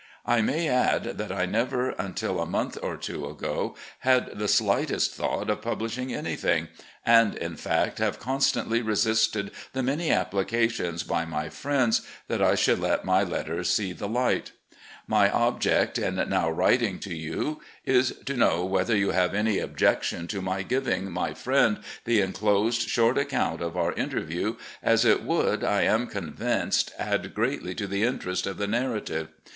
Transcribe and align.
I 0.25 0.41
may 0.41 0.67
add 0.67 1.03
that 1.19 1.31
I 1.31 1.45
never 1.45 1.91
until 1.91 2.39
a 2.41 2.45
month 2.47 2.75
or 2.81 2.97
two 2.97 3.27
ago 3.29 3.75
had 3.99 4.31
the 4.39 4.47
slightest 4.47 5.13
thought 5.13 5.47
of 5.47 5.61
publishing 5.61 6.11
anything, 6.11 6.69
and, 7.05 7.35
in 7.35 7.55
fact, 7.55 7.99
have 7.99 8.17
constantly 8.17 8.81
resisted 8.81 9.51
the 9.73 9.83
many 9.83 10.09
applications 10.09 11.03
by 11.03 11.23
my 11.25 11.49
friends 11.49 12.01
that 12.29 12.41
I 12.41 12.55
should 12.55 12.79
let 12.79 13.05
my 13.05 13.21
letters 13.21 13.71
see 13.71 13.93
the 13.93 14.07
light. 14.07 14.53
My 15.05 15.27
228 15.27 15.31
RECOLLECTIONS 15.53 15.89
OF 15.93 15.93
GENERAL 15.93 16.09
LEE 16.09 16.17
object 16.17 16.31
in 16.31 16.31
now 16.31 16.49
writing 16.49 16.97
to 17.01 17.15
you 17.15 17.61
is 17.85 18.15
to 18.25 18.33
know 18.35 18.65
whether 18.65 18.95
you 18.97 19.11
have 19.11 19.35
any 19.35 19.59
objection 19.59 20.25
to 20.29 20.41
my 20.41 20.63
giving 20.63 21.11
my 21.11 21.35
friend 21.35 21.77
the 22.05 22.21
inclosed 22.21 22.89
short 22.89 23.19
account 23.19 23.61
of 23.61 23.77
our 23.77 23.93
interview, 23.93 24.55
as 24.81 25.05
it 25.05 25.21
would, 25.21 25.63
I 25.63 25.83
am 25.83 26.07
convinced, 26.07 26.91
add 26.97 27.35
greatly 27.35 27.75
to 27.75 27.85
the 27.85 28.01
interest 28.03 28.47
of 28.47 28.57
the 28.57 28.65
narrative. 28.65 29.27